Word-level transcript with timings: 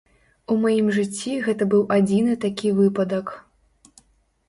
У 0.55 0.55
маім 0.63 0.87
жыцці 0.95 1.35
гэта 1.49 1.69
быў 1.75 1.83
адзіны 1.99 2.33
такі 2.49 2.75
выпадак. 2.83 3.25